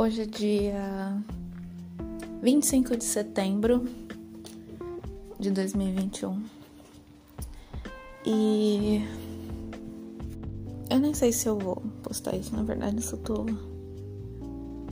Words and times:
Hoje 0.00 0.22
é 0.22 0.24
dia 0.24 1.22
25 2.42 2.96
de 2.96 3.04
setembro 3.04 3.86
de 5.38 5.50
2021 5.50 6.42
e 8.24 9.04
eu 10.88 10.98
nem 10.98 11.12
sei 11.12 11.32
se 11.32 11.46
eu 11.46 11.58
vou 11.58 11.82
postar 12.02 12.34
isso, 12.34 12.56
na 12.56 12.62
verdade, 12.62 12.96
eu 12.96 13.02
só 13.02 13.18
tô 13.18 13.44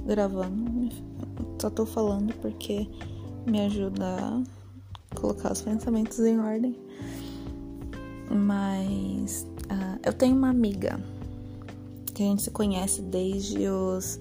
gravando, 0.05 0.91
só 1.59 1.71
tô 1.71 1.87
falando 1.87 2.35
porque 2.43 2.87
me 3.47 3.63
ajuda 3.63 4.05
a 4.05 5.19
colocar 5.19 5.53
os 5.53 5.63
pensamentos 5.63 6.19
em 6.19 6.39
ordem. 6.39 6.77
Mas 8.31 9.47
uh, 9.73 9.99
eu 10.05 10.13
tenho 10.13 10.37
uma 10.37 10.51
amiga 10.51 11.01
que 12.19 12.25
a 12.25 12.27
gente 12.27 12.43
se 12.43 12.51
conhece 12.51 13.01
desde 13.01 13.69
os 13.69 14.19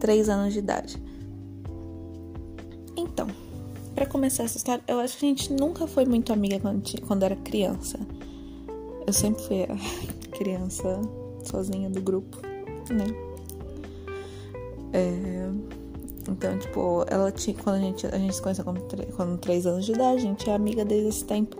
três 0.00 0.28
anos 0.28 0.52
de 0.52 0.58
idade. 0.58 1.00
Então, 2.96 3.28
para 3.94 4.04
começar 4.04 4.42
essa 4.42 4.56
história, 4.56 4.82
eu 4.88 4.98
acho 4.98 5.16
que 5.16 5.26
a 5.26 5.28
gente 5.28 5.52
nunca 5.52 5.86
foi 5.86 6.04
muito 6.04 6.32
amiga 6.32 6.58
quando, 6.58 6.82
quando 7.02 7.22
era 7.22 7.36
criança. 7.36 8.00
Eu 9.06 9.12
sempre 9.12 9.44
fui 9.44 9.62
a 9.62 9.76
criança 10.36 11.00
sozinha 11.44 11.88
do 11.88 12.02
grupo, 12.02 12.36
né? 12.90 13.06
É, 14.92 15.48
então, 16.28 16.58
tipo, 16.58 17.04
ela 17.06 17.30
tinha. 17.30 17.56
Quando 17.56 17.76
a 17.76 17.80
gente, 17.80 18.06
a 18.08 18.18
gente 18.18 18.34
se 18.34 18.42
conheceu 18.42 18.64
com, 18.64 18.74
com 18.74 19.36
três 19.36 19.66
anos 19.66 19.84
de 19.84 19.92
idade, 19.92 20.16
a 20.16 20.20
gente 20.20 20.50
é 20.50 20.54
amiga 20.54 20.84
desde 20.84 21.08
esse 21.10 21.24
tempo. 21.24 21.56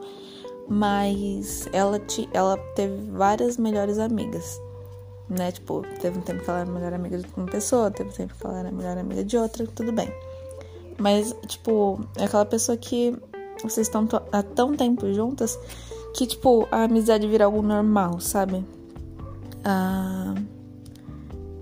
Mas 0.68 1.68
ela, 1.72 2.00
ti, 2.00 2.28
ela 2.32 2.56
teve 2.74 2.96
várias 3.12 3.56
melhores 3.56 4.00
amigas 4.00 4.60
né? 5.28 5.52
Tipo, 5.52 5.82
teve 6.00 6.18
um 6.18 6.22
tempo 6.22 6.42
que 6.42 6.50
ela 6.50 6.60
era 6.60 6.70
melhor 6.70 6.92
amiga 6.92 7.18
de 7.18 7.26
uma 7.36 7.46
pessoa, 7.46 7.90
teve 7.90 8.10
um 8.10 8.12
tempo 8.12 8.34
que 8.34 8.46
ela 8.46 8.60
era 8.60 8.72
melhor 8.72 8.96
amiga 8.98 9.24
de 9.24 9.36
outra, 9.36 9.66
tudo 9.66 9.92
bem. 9.92 10.08
Mas, 10.98 11.34
tipo, 11.46 12.00
é 12.16 12.24
aquela 12.24 12.44
pessoa 12.44 12.76
que 12.76 13.16
vocês 13.62 13.86
estão 13.86 14.08
há 14.32 14.42
tão 14.42 14.74
tempo 14.74 15.12
juntas 15.12 15.58
que, 16.14 16.26
tipo, 16.26 16.66
a 16.70 16.84
amizade 16.84 17.26
vira 17.26 17.44
algo 17.44 17.60
normal, 17.60 18.20
sabe? 18.20 18.64
Ah, 19.64 20.34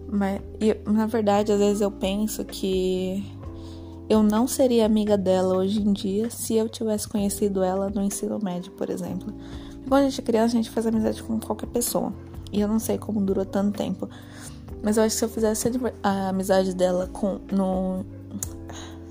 mas, 0.09 0.41
na 0.87 1.06
verdade, 1.06 1.51
às 1.53 1.59
vezes 1.59 1.81
eu 1.81 1.91
penso 1.91 2.45
que 2.45 3.25
eu 4.09 4.23
não 4.23 4.47
seria 4.47 4.87
amiga 4.87 5.17
dela 5.17 5.56
hoje 5.56 5.81
em 5.81 5.93
dia 5.93 6.31
se 6.31 6.55
eu 6.55 6.69
tivesse 6.69 7.09
conhecido 7.09 7.62
ela 7.62 7.91
no 7.91 8.03
ensino 8.03 8.39
médio, 8.41 8.71
por 8.73 8.91
exemplo. 8.91 9.34
Quando 9.89 10.05
a 10.05 10.09
gente 10.09 10.21
é 10.21 10.25
criança, 10.25 10.55
a 10.55 10.62
gente 10.62 10.71
faz 10.71 10.87
amizade 10.87 11.23
com 11.23 11.41
qualquer 11.41 11.67
pessoa. 11.67 12.12
E 12.55 12.60
eu 12.60 12.69
não 12.69 12.78
sei 12.78 12.97
como 12.97 13.20
durou 13.20 13.44
tanto 13.44 13.77
tempo. 13.77 14.08
Mas 14.80 14.97
eu 14.97 15.02
acho 15.02 15.14
que 15.14 15.19
se 15.19 15.24
eu 15.24 15.28
fizesse 15.28 15.70
a 16.02 16.28
amizade 16.28 16.72
dela 16.72 17.08
com. 17.12 17.41
No, 17.50 18.05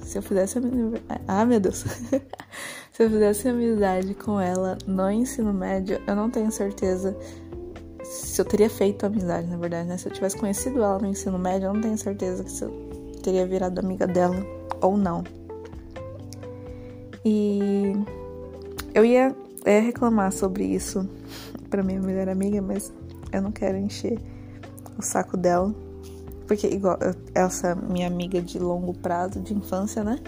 se 0.02 0.18
eu 0.18 0.22
fizesse 0.22 0.58
a. 0.58 1.42
Ah, 1.42 1.46
meu 1.46 1.60
Deus. 1.60 1.84
se 2.94 3.04
eu 3.04 3.10
fizesse 3.10 3.50
amizade 3.50 4.14
com 4.14 4.40
ela 4.40 4.78
no 4.88 5.12
ensino 5.12 5.54
médio, 5.54 6.02
eu 6.08 6.16
não 6.16 6.30
tenho 6.30 6.50
certeza 6.52 7.14
se 8.02 8.40
eu 8.40 8.46
teria 8.46 8.70
feito 8.70 9.06
amizade, 9.06 9.48
na 9.48 9.58
verdade, 9.58 9.90
né? 9.90 9.98
Se 9.98 10.08
eu 10.08 10.14
tivesse 10.14 10.38
conhecido 10.38 10.82
ela 10.82 11.00
no 11.00 11.08
ensino 11.08 11.38
médio, 11.38 11.68
eu 11.68 11.74
não 11.74 11.82
tenho 11.82 11.98
certeza 11.98 12.48
se 12.48 12.64
eu 12.64 12.70
teria 13.22 13.46
virado 13.46 13.80
amiga 13.80 14.08
dela 14.08 14.36
ou 14.82 14.96
não. 14.96 15.24
E 17.26 17.94
eu 18.94 19.04
ia 19.04 19.36
é, 19.66 19.80
reclamar 19.80 20.32
sobre 20.32 20.64
isso 20.64 21.08
para 21.70 21.82
minha 21.82 22.00
melhor 22.00 22.30
amiga, 22.30 22.62
mas 22.62 22.94
eu 23.38 23.42
não 23.42 23.52
quero 23.52 23.78
encher 23.78 24.20
o 24.98 25.02
saco 25.02 25.36
dela. 25.38 25.74
Porque, 26.48 26.68
igual, 26.68 26.98
essa 27.34 27.74
minha 27.76 28.08
amiga 28.08 28.42
de 28.42 28.60
longo 28.60 28.94
prazo, 28.94 29.40
de 29.40 29.54
infância, 29.54 30.04
né? 30.04 30.20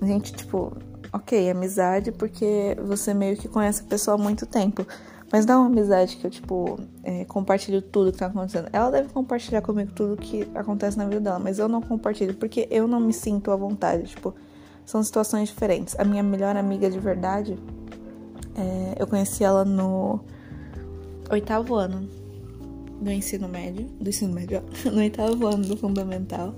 A 0.00 0.06
gente, 0.06 0.32
tipo, 0.32 0.72
ok, 1.12 1.50
amizade 1.50 2.12
porque 2.12 2.76
você 2.84 3.14
meio 3.14 3.36
que 3.36 3.48
conhece 3.48 3.82
a 3.82 3.84
pessoa 3.84 4.16
há 4.16 4.18
muito 4.18 4.46
tempo. 4.46 4.86
Mas 5.32 5.46
não 5.46 5.54
é 5.54 5.58
uma 5.58 5.66
amizade 5.66 6.16
que 6.16 6.26
eu, 6.26 6.30
tipo, 6.30 6.78
é, 7.02 7.24
compartilho 7.24 7.82
tudo 7.82 8.12
que 8.12 8.18
tá 8.18 8.26
acontecendo. 8.26 8.68
Ela 8.72 8.90
deve 8.90 9.08
compartilhar 9.08 9.62
comigo 9.62 9.90
tudo 9.92 10.16
que 10.16 10.48
acontece 10.54 10.96
na 10.96 11.04
vida 11.04 11.20
dela, 11.20 11.38
mas 11.38 11.58
eu 11.58 11.68
não 11.68 11.80
compartilho 11.80 12.34
porque 12.34 12.68
eu 12.70 12.86
não 12.86 13.00
me 13.00 13.12
sinto 13.12 13.50
à 13.50 13.56
vontade. 13.56 14.04
Tipo, 14.04 14.34
são 14.84 15.02
situações 15.02 15.48
diferentes. 15.48 15.98
A 15.98 16.04
minha 16.04 16.22
melhor 16.22 16.56
amiga 16.56 16.88
de 16.88 17.00
verdade, 17.00 17.58
é, 18.56 18.94
eu 18.96 19.06
conheci 19.06 19.42
ela 19.42 19.64
no 19.64 20.20
oitavo 21.30 21.74
ano 21.74 22.08
do 23.00 23.10
ensino 23.10 23.48
médio, 23.48 23.86
do 24.00 24.08
ensino 24.08 24.32
médio, 24.32 24.62
no 24.90 24.98
oitavo 24.98 25.46
ano 25.46 25.66
do 25.66 25.76
fundamental 25.76 26.54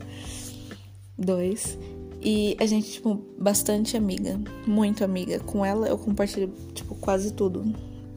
2. 1.19 1.79
E 2.23 2.57
a 2.59 2.67
gente, 2.67 2.93
tipo, 2.93 3.21
bastante 3.39 3.97
amiga, 3.97 4.41
muito 4.67 5.05
amiga. 5.05 5.39
Com 5.41 5.65
ela 5.65 5.87
eu 5.89 5.97
compartilho, 5.97 6.53
tipo, 6.75 6.95
quase 6.97 7.33
tudo 7.33 7.65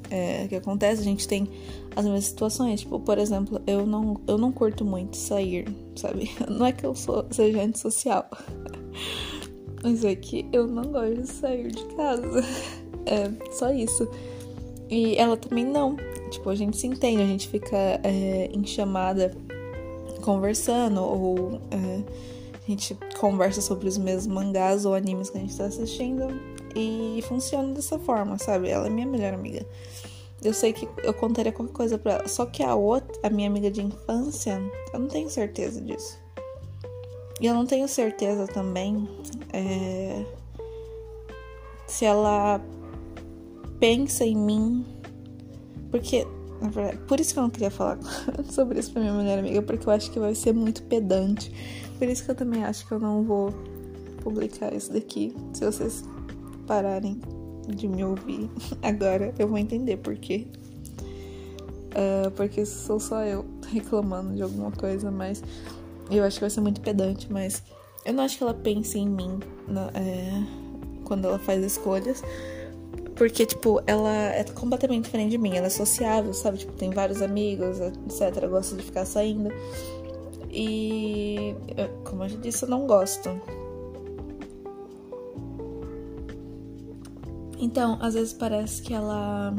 é, 0.10 0.48
que 0.48 0.56
acontece. 0.56 1.02
A 1.02 1.04
gente 1.04 1.28
tem 1.28 1.48
as 1.96 2.06
mesmas 2.06 2.26
situações. 2.26 2.82
Tipo, 2.82 3.00
por 3.00 3.18
exemplo, 3.18 3.62
eu 3.68 3.86
não, 3.86 4.20
eu 4.28 4.38
não 4.38 4.52
curto 4.52 4.84
muito 4.84 5.16
sair, 5.16 5.68
sabe? 5.96 6.32
Não 6.50 6.66
é 6.66 6.72
que 6.72 6.86
eu 6.86 6.96
sou, 6.96 7.26
seja 7.32 7.62
antissocial. 7.62 8.28
Mas 9.84 10.04
é 10.04 10.14
que 10.16 10.46
eu 10.52 10.68
não 10.68 10.84
gosto 10.84 11.22
de 11.22 11.28
sair 11.28 11.72
de 11.72 11.86
casa. 11.96 12.44
É 13.06 13.32
só 13.54 13.72
isso. 13.72 14.10
E 14.90 15.16
ela 15.18 15.38
também 15.38 15.66
não. 15.66 15.96
Tipo, 16.32 16.50
a 16.50 16.56
gente 16.56 16.78
se 16.78 16.88
entende, 16.88 17.22
a 17.22 17.26
gente 17.26 17.48
fica 17.48 17.78
é, 18.04 18.50
em 18.52 18.66
chamada 18.66 19.36
conversando, 20.22 21.02
ou 21.02 21.62
é, 21.72 22.04
a 22.56 22.70
gente 22.70 22.98
conversa 23.20 23.62
sobre 23.62 23.88
os 23.88 23.98
mesmos 23.98 24.28
mangás 24.28 24.86
ou 24.86 24.94
animes 24.96 25.30
que 25.30 25.38
a 25.38 25.42
gente 25.42 25.56
tá 25.56 25.66
assistindo. 25.66 26.28
E 26.76 27.24
funciona 27.28 27.74
dessa 27.74 27.98
forma, 28.00 28.38
sabe? 28.38 28.70
Ela 28.70 28.88
é 28.88 28.90
minha 28.90 29.08
melhor 29.08 29.34
amiga. 29.34 29.66
Eu 30.44 30.54
sei 30.54 30.72
que 30.72 30.88
eu 31.04 31.14
contaria 31.14 31.52
qualquer 31.52 31.74
coisa 31.74 31.98
pra 31.98 32.14
ela. 32.14 32.28
Só 32.28 32.46
que 32.46 32.64
a 32.64 32.76
outra, 32.76 33.12
a 33.24 33.30
minha 33.30 33.50
amiga 33.50 33.70
de 33.70 33.82
infância, 33.82 34.62
eu 34.94 35.00
não 35.00 35.08
tenho 35.08 35.30
certeza 35.30 35.82
disso. 35.82 36.18
E 37.42 37.46
eu 37.46 37.54
não 37.54 37.66
tenho 37.66 37.88
certeza 37.88 38.48
também 38.48 39.08
é, 39.54 40.26
se 41.88 42.06
ela 42.06 42.62
pensa 43.80 44.26
em 44.26 44.36
mim 44.36 44.86
porque, 45.92 46.26
na 46.62 46.70
verdade, 46.70 46.98
por 47.08 47.20
isso 47.20 47.34
que 47.34 47.40
eu 47.40 47.44
não 47.44 47.50
queria 47.50 47.72
falar 47.72 47.98
sobre 48.50 48.80
isso 48.80 48.92
pra 48.92 49.02
minha 49.02 49.14
melhor 49.14 49.40
amiga, 49.40 49.62
porque 49.62 49.88
eu 49.88 49.94
acho 49.94 50.12
que 50.12 50.20
vai 50.20 50.36
ser 50.36 50.54
muito 50.54 50.84
pedante. 50.84 51.52
Por 51.98 52.08
isso 52.08 52.24
que 52.24 52.32
eu 52.32 52.36
também 52.36 52.64
acho 52.64 52.88
que 52.88 52.94
eu 52.94 53.00
não 53.00 53.24
vou 53.24 53.54
publicar 54.24 54.74
isso 54.74 54.94
daqui. 54.94 55.36
Se 55.54 55.66
vocês 55.66 56.04
pararem 56.68 57.20
de 57.68 57.88
me 57.88 58.04
ouvir 58.04 58.50
agora, 58.82 59.34
eu 59.38 59.48
vou 59.48 59.58
entender 59.58 59.98
por 59.98 60.16
quê. 60.16 60.48
Uh, 61.90 62.30
porque 62.32 62.66
sou 62.66 63.00
só 63.00 63.24
eu 63.24 63.44
reclamando 63.68 64.36
de 64.36 64.44
alguma 64.44 64.72
coisa, 64.72 65.10
mas 65.10 65.44
eu 66.12 66.24
acho 66.24 66.38
que 66.38 66.42
vai 66.42 66.50
ser 66.50 66.62
muito 66.62 66.82
pedante, 66.82 67.32
mas 67.32 67.64
eu 68.06 68.14
não 68.14 68.24
acho 68.24 68.38
que 68.38 68.44
ela 68.44 68.54
pense 68.54 68.98
em 68.98 69.10
mim 69.10 69.40
na, 69.68 69.90
é, 69.96 70.44
quando 71.04 71.26
ela 71.26 71.40
faz 71.40 71.64
escolhas. 71.64 72.24
Porque, 73.20 73.46
tipo, 73.46 73.82
ela 73.86 74.14
é 74.14 74.46
completamente 74.46 75.04
diferente 75.04 75.32
de 75.32 75.38
mim. 75.38 75.58
Ela 75.58 75.68
é 75.68 75.70
sociável, 75.70 76.34
sabe? 76.34 76.60
Tipo, 76.60 76.72
tem 76.72 76.90
vários 76.90 77.22
amigos, 77.22 77.78
etc. 77.82 78.48
Gosta 78.48 78.78
de 78.78 78.82
ficar 78.82 79.04
saindo. 79.04 79.50
E, 80.50 81.54
como 82.06 82.24
eu 82.24 82.30
já 82.30 82.38
disse, 82.38 82.64
eu 82.64 82.70
não 82.70 82.88
gosto. 82.88 83.30
Então, 87.60 87.98
às 88.02 88.14
vezes 88.14 88.32
parece 88.32 88.82
que 88.82 88.94
ela. 88.94 89.54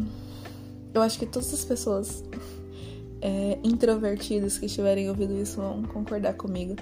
Eu 0.94 1.02
acho 1.02 1.18
que 1.18 1.26
todas 1.26 1.52
as 1.52 1.62
pessoas 1.62 2.24
é, 3.20 3.58
introvertidas 3.62 4.56
que 4.56 4.64
estiverem 4.64 5.10
ouvindo 5.10 5.34
isso 5.34 5.58
vão 5.58 5.82
concordar 5.82 6.32
comigo. 6.32 6.76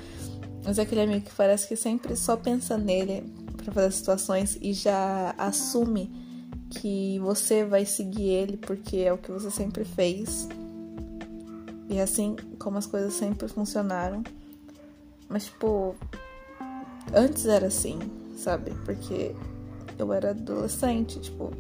Mas 0.65 0.79
é 0.79 0.83
aquele 0.83 1.01
amigo 1.01 1.25
que 1.25 1.35
parece 1.35 1.67
que 1.67 1.75
sempre 1.75 2.15
só 2.15 2.37
pensa 2.37 2.79
nele 2.79 3.25
para 3.57 3.73
fazer 3.73 3.91
situações 3.91 4.57
e 4.63 4.73
já 4.73 5.35
assume 5.37 6.28
que 6.71 7.19
você 7.21 7.65
vai 7.65 7.85
seguir 7.85 8.29
ele 8.29 8.57
porque 8.57 8.99
é 8.99 9.13
o 9.13 9.19
que 9.19 9.31
você 9.31 9.51
sempre 9.51 9.85
fez. 9.85 10.49
E 11.89 11.97
é 11.97 12.03
assim 12.03 12.37
como 12.59 12.79
as 12.79 12.87
coisas 12.87 13.15
sempre 13.15 13.49
funcionaram. 13.49 14.23
Mas, 15.29 15.47
tipo, 15.47 15.95
antes 17.15 17.47
era 17.47 17.67
assim, 17.67 17.99
sabe? 18.37 18.73
Porque 18.85 19.35
eu 19.99 20.13
era 20.13 20.31
adolescente, 20.31 21.21
tipo, 21.21 21.53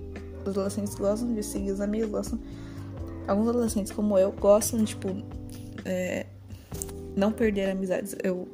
os 0.43 0.49
adolescentes 0.49 0.95
gostam 0.95 1.35
de 1.35 1.43
seguir 1.43 1.73
os 1.73 1.81
amigos, 1.81 2.11
gostam. 2.11 2.39
Alguns 3.27 3.49
adolescentes, 3.49 3.93
como 3.93 4.19
eu, 4.19 4.33
gostam 4.33 4.85
tipo, 4.85 5.09
é, 5.85 6.27
não 7.15 7.31
perder 7.31 7.71
amizades. 7.71 8.17
Eu 8.23 8.49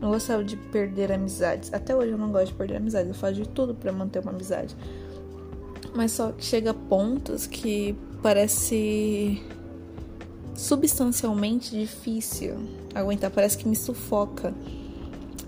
não 0.00 0.10
gostava 0.10 0.44
de 0.44 0.56
perder 0.56 1.10
amizades. 1.10 1.72
Até 1.72 1.94
hoje 1.96 2.10
eu 2.10 2.18
não 2.18 2.30
gosto 2.30 2.48
de 2.48 2.54
perder 2.54 2.76
amizades. 2.76 3.08
Eu 3.08 3.14
faço 3.14 3.34
de 3.34 3.48
tudo 3.48 3.74
para 3.74 3.92
manter 3.92 4.20
uma 4.20 4.30
amizade. 4.30 4.76
Mas 5.94 6.12
só 6.12 6.32
que 6.32 6.44
chega 6.44 6.70
a 6.70 6.74
pontos 6.74 7.46
que 7.46 7.96
parece 8.22 9.42
substancialmente 10.54 11.70
difícil 11.70 12.56
aguentar. 12.94 13.30
Parece 13.30 13.58
que 13.58 13.68
me 13.68 13.76
sufoca. 13.76 14.54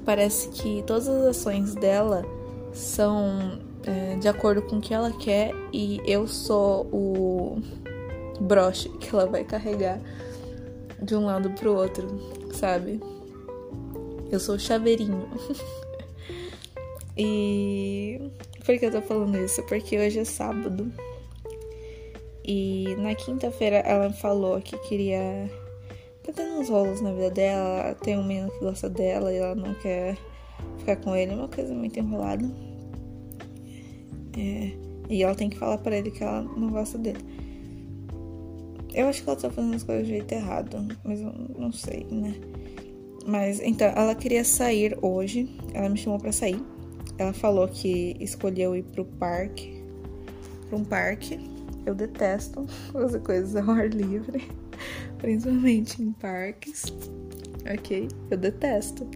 Parece 0.05 0.49
que 0.49 0.83
todas 0.87 1.09
as 1.09 1.37
ações 1.37 1.75
dela 1.75 2.25
são 2.73 3.59
é, 3.85 4.17
de 4.17 4.29
acordo 4.29 4.63
com 4.63 4.77
o 4.77 4.81
que 4.81 4.95
ela 4.95 5.11
quer 5.13 5.55
e 5.73 6.01
eu 6.07 6.27
sou 6.27 6.87
o 6.93 7.61
broche 8.41 8.89
que 9.01 9.15
ela 9.15 9.27
vai 9.27 9.45
carregar 9.45 10.01
de 11.03 11.15
um 11.15 11.27
lado 11.27 11.51
pro 11.51 11.75
outro, 11.75 12.07
sabe? 12.53 13.01
Eu 14.31 14.39
sou 14.39 14.55
o 14.57 14.59
chaveirinho. 14.59 15.29
e 17.17 18.21
por 18.65 18.79
que 18.79 18.87
eu 18.87 18.93
tô 18.93 19.03
falando 19.03 19.37
isso? 19.39 19.63
Porque 19.65 19.99
hoje 19.99 20.21
é 20.21 20.25
sábado. 20.25 20.93
E 22.45 22.95
na 22.99 23.15
quinta-feira 23.15 23.77
ela 23.79 24.13
falou 24.13 24.61
que 24.61 24.77
queria. 24.79 25.51
Tá 26.25 26.33
tendo 26.33 26.61
uns 26.61 26.69
rolos 26.69 27.01
na 27.01 27.13
vida 27.13 27.31
dela. 27.31 27.95
Tem 28.03 28.19
um 28.19 28.25
menino 28.25 28.51
que 28.51 28.61
gosta 28.61 28.89
dela 28.89 29.33
e 29.33 29.37
ela 29.37 29.55
não 29.55 29.75
quer 29.75 30.17
ficar 30.79 30.97
com 30.97 31.15
ele. 31.15 31.35
Uma 31.35 31.49
coisa 31.49 31.73
muito 31.75 31.99
enrolada. 31.99 32.45
É, 34.37 34.73
e 35.09 35.23
ela 35.23 35.35
tem 35.35 35.51
que 35.51 35.59
falar 35.59 35.79
para 35.79 35.97
ele 35.97 36.11
que 36.11 36.23
ela 36.23 36.43
não 36.43 36.71
gosta 36.71 36.97
dele. 36.97 37.19
Eu 38.93 39.07
acho 39.07 39.23
que 39.23 39.31
ela 39.31 39.39
tá 39.39 39.51
fazendo 39.51 39.75
as 39.75 39.85
coisas 39.85 40.07
do 40.07 40.09
jeito 40.09 40.33
errado, 40.33 40.89
mas 41.05 41.21
eu 41.21 41.33
não 41.57 41.71
sei, 41.73 42.07
né? 42.11 42.35
Mas 43.27 43.61
então, 43.61 43.87
ela 43.89 44.15
queria 44.15 44.45
sair 44.45 44.99
hoje. 45.01 45.49
Ela 45.73 45.89
me 45.89 45.97
chamou 45.97 46.19
para 46.19 46.33
sair. 46.33 46.61
Ela 47.21 47.35
falou 47.35 47.69
que 47.69 48.17
escolheu 48.19 48.75
ir 48.75 48.83
pro 48.83 49.05
parque. 49.05 49.85
Pra 50.71 50.79
um 50.79 50.85
parque. 50.85 51.39
Eu 51.85 51.95
detesto 51.95 52.67
fazer 52.91 53.21
coisas 53.21 53.55
ao 53.57 53.71
ar 53.75 53.91
livre. 53.91 54.49
Principalmente 55.21 56.03
em 56.03 56.13
parques. 56.13 56.87
Ok? 57.71 58.09
Eu 58.31 58.39
detesto. 58.39 59.07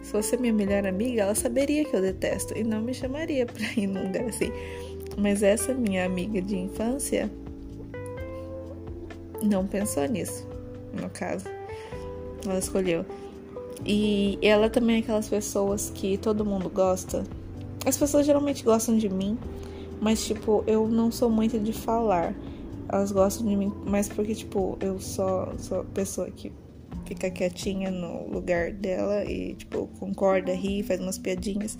Se 0.00 0.10
fosse 0.10 0.38
minha 0.38 0.54
melhor 0.54 0.86
amiga, 0.86 1.20
ela 1.20 1.34
saberia 1.34 1.84
que 1.84 1.94
eu 1.94 2.00
detesto 2.00 2.56
e 2.56 2.64
não 2.64 2.80
me 2.80 2.94
chamaria 2.94 3.44
pra 3.44 3.62
ir 3.76 3.86
num 3.86 4.06
lugar 4.06 4.24
assim. 4.24 4.50
Mas 5.18 5.42
essa 5.42 5.74
minha 5.74 6.06
amiga 6.06 6.40
de 6.40 6.56
infância 6.56 7.30
não 9.42 9.66
pensou 9.66 10.06
nisso, 10.06 10.48
no 10.98 11.10
caso. 11.10 11.44
Ela 12.46 12.58
escolheu. 12.58 13.04
E 13.84 14.38
ela 14.42 14.68
também 14.68 14.96
é 14.96 14.98
aquelas 15.00 15.28
pessoas 15.28 15.90
que 15.94 16.18
todo 16.18 16.44
mundo 16.44 16.68
gosta. 16.68 17.24
As 17.86 17.96
pessoas 17.96 18.26
geralmente 18.26 18.64
gostam 18.64 18.96
de 18.96 19.08
mim, 19.08 19.38
mas 20.00 20.26
tipo, 20.26 20.64
eu 20.66 20.88
não 20.88 21.10
sou 21.10 21.30
muito 21.30 21.58
de 21.58 21.72
falar. 21.72 22.34
Elas 22.88 23.12
gostam 23.12 23.46
de 23.46 23.56
mim, 23.56 23.72
mas 23.86 24.08
porque 24.08 24.34
tipo, 24.34 24.76
eu 24.80 24.98
só 24.98 25.52
sou 25.58 25.80
a 25.80 25.84
pessoa 25.84 26.30
que 26.30 26.52
fica 27.06 27.30
quietinha 27.30 27.90
no 27.90 28.28
lugar 28.28 28.72
dela 28.72 29.24
e 29.24 29.54
tipo, 29.54 29.88
concorda, 29.98 30.52
ri, 30.52 30.82
faz 30.82 31.00
umas 31.00 31.18
piadinhas. 31.18 31.78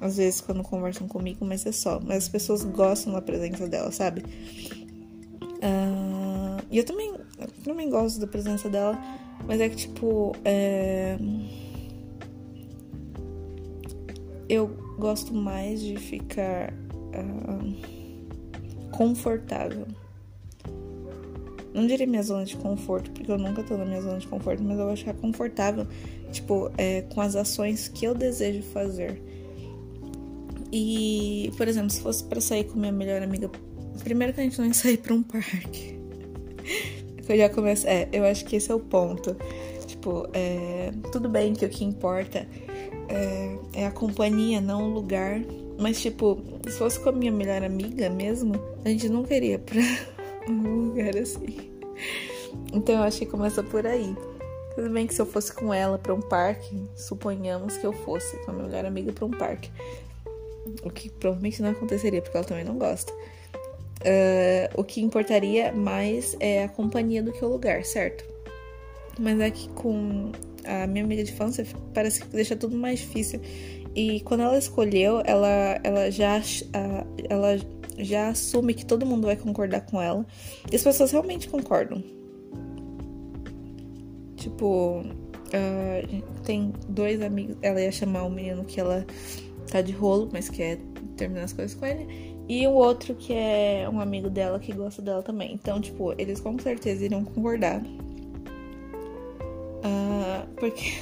Às 0.00 0.18
vezes 0.18 0.40
quando 0.40 0.62
conversam 0.62 1.08
comigo, 1.08 1.44
mas 1.44 1.64
é 1.66 1.72
só. 1.72 2.00
Mas 2.00 2.24
as 2.24 2.28
pessoas 2.28 2.64
gostam 2.64 3.12
da 3.14 3.22
presença 3.22 3.66
dela, 3.66 3.90
sabe? 3.90 4.22
Uh, 5.42 6.62
e 6.70 6.78
eu 6.78 6.84
também, 6.84 7.14
eu 7.38 7.48
também 7.64 7.88
gosto 7.90 8.20
da 8.20 8.26
presença 8.26 8.68
dela 8.68 8.98
mas 9.46 9.60
é 9.60 9.68
que, 9.68 9.76
tipo, 9.76 10.32
é... 10.44 11.16
eu 14.48 14.68
gosto 14.98 15.34
mais 15.34 15.80
de 15.80 15.96
ficar 15.96 16.72
uh, 16.72 18.90
confortável. 18.90 19.86
Não 21.74 21.86
diria 21.86 22.06
minha 22.06 22.22
zona 22.22 22.44
de 22.44 22.56
conforto, 22.56 23.10
porque 23.10 23.30
eu 23.30 23.36
nunca 23.36 23.62
tô 23.62 23.76
na 23.76 23.84
minha 23.84 24.00
zona 24.00 24.18
de 24.18 24.26
conforto, 24.26 24.62
mas 24.62 24.78
eu 24.78 24.86
vou 24.86 24.96
ficar 24.96 25.14
confortável, 25.14 25.86
tipo, 26.32 26.70
é, 26.78 27.02
com 27.02 27.20
as 27.20 27.36
ações 27.36 27.88
que 27.88 28.06
eu 28.06 28.14
desejo 28.14 28.62
fazer. 28.62 29.20
E, 30.72 31.52
por 31.56 31.68
exemplo, 31.68 31.90
se 31.90 32.00
fosse 32.00 32.24
para 32.24 32.40
sair 32.40 32.64
com 32.64 32.78
minha 32.78 32.92
melhor 32.92 33.22
amiga, 33.22 33.50
primeiro 34.02 34.32
que 34.32 34.40
a 34.40 34.44
gente 34.44 34.58
não 34.58 34.66
ia 34.66 34.74
sair 34.74 34.96
pra 34.96 35.14
um 35.14 35.22
parque 35.22 35.98
eu 37.32 37.38
já 37.38 37.48
começo. 37.48 37.86
É, 37.86 38.08
eu 38.12 38.24
acho 38.24 38.44
que 38.44 38.56
esse 38.56 38.70
é 38.70 38.74
o 38.74 38.80
ponto. 38.80 39.36
Tipo, 39.86 40.28
é, 40.32 40.92
tudo 41.12 41.28
bem 41.28 41.54
que 41.54 41.64
o 41.64 41.68
que 41.68 41.84
importa 41.84 42.46
é, 43.08 43.56
é 43.72 43.86
a 43.86 43.90
companhia, 43.90 44.60
não 44.60 44.90
o 44.90 44.94
lugar. 44.94 45.40
Mas, 45.78 46.00
tipo, 46.00 46.42
se 46.66 46.78
fosse 46.78 46.98
com 47.00 47.10
a 47.10 47.12
minha 47.12 47.32
melhor 47.32 47.62
amiga 47.62 48.08
mesmo, 48.08 48.54
a 48.84 48.88
gente 48.88 49.08
não 49.08 49.24
queria 49.24 49.58
pra 49.58 49.76
um 50.48 50.88
lugar 50.88 51.16
assim. 51.16 51.70
Então 52.72 52.96
eu 52.96 53.02
acho 53.02 53.18
que 53.18 53.26
começa 53.26 53.62
por 53.62 53.86
aí. 53.86 54.16
Tudo 54.74 54.90
bem 54.90 55.06
que 55.06 55.14
se 55.14 55.22
eu 55.22 55.26
fosse 55.26 55.52
com 55.52 55.72
ela 55.72 55.98
para 55.98 56.12
um 56.14 56.20
parque, 56.20 56.84
suponhamos 56.94 57.76
que 57.78 57.86
eu 57.86 57.92
fosse 57.92 58.36
com 58.44 58.50
a 58.50 58.54
minha 58.54 58.66
melhor 58.66 58.84
amiga 58.84 59.12
para 59.12 59.24
um 59.24 59.30
parque. 59.30 59.70
O 60.82 60.90
que 60.90 61.08
provavelmente 61.08 61.62
não 61.62 61.70
aconteceria, 61.70 62.20
porque 62.20 62.36
ela 62.36 62.46
também 62.46 62.64
não 62.64 62.76
gosta. 62.76 63.12
Uh, 64.02 64.80
o 64.80 64.84
que 64.84 65.00
importaria 65.00 65.72
mais 65.72 66.36
é 66.38 66.64
a 66.64 66.68
companhia 66.68 67.22
do 67.22 67.32
que 67.32 67.44
o 67.44 67.48
lugar, 67.48 67.84
certo? 67.84 68.24
Mas 69.18 69.40
é 69.40 69.50
que 69.50 69.68
com 69.70 70.30
a 70.64 70.86
minha 70.86 71.04
amiga 71.04 71.24
de 71.24 71.32
infância 71.32 71.66
parece 71.94 72.20
que 72.20 72.28
deixa 72.28 72.54
tudo 72.54 72.76
mais 72.76 73.00
difícil. 73.00 73.40
E 73.94 74.20
quando 74.20 74.42
ela 74.42 74.58
escolheu, 74.58 75.22
ela, 75.24 75.80
ela, 75.82 76.10
já, 76.10 76.42
ela 77.30 77.56
já 77.98 78.28
assume 78.28 78.74
que 78.74 78.84
todo 78.84 79.06
mundo 79.06 79.26
vai 79.26 79.36
concordar 79.36 79.80
com 79.82 80.00
ela. 80.00 80.26
E 80.70 80.76
as 80.76 80.82
pessoas 80.82 81.12
realmente 81.12 81.48
concordam. 81.48 82.04
Tipo, 84.36 85.00
uh, 85.00 86.22
tem 86.44 86.74
dois 86.88 87.22
amigos. 87.22 87.56
Ela 87.62 87.80
ia 87.80 87.90
chamar 87.90 88.24
o 88.24 88.30
menino 88.30 88.64
que 88.64 88.78
ela 88.78 89.06
tá 89.70 89.80
de 89.80 89.92
rolo, 89.92 90.28
mas 90.30 90.50
quer 90.50 90.78
terminar 91.16 91.44
as 91.44 91.54
coisas 91.54 91.74
com 91.74 91.86
ele. 91.86 92.25
E 92.48 92.66
o 92.66 92.72
outro 92.72 93.14
que 93.14 93.32
é 93.32 93.88
um 93.92 94.00
amigo 94.00 94.30
dela 94.30 94.58
que 94.58 94.72
gosta 94.72 95.02
dela 95.02 95.22
também. 95.22 95.52
Então, 95.54 95.80
tipo, 95.80 96.14
eles 96.16 96.40
com 96.40 96.58
certeza 96.58 97.04
iriam 97.04 97.24
concordar. 97.24 97.82
Uh, 99.82 100.46
porque. 100.56 100.92